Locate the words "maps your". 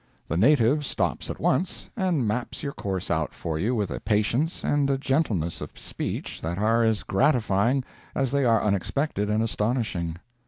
2.27-2.73